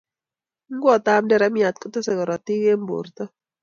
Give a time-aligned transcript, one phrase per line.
[0.73, 3.23] Ngwekab nderemiat kotesei korotik eng borto